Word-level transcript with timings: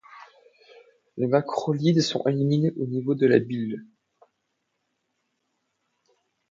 Les 1.17 1.27
macrolides 1.27 2.01
sont 2.01 2.23
éliminés 2.25 2.71
au 2.75 2.87
niveau 2.87 3.13
de 3.13 3.27
la 3.27 3.37
bile. 3.37 3.85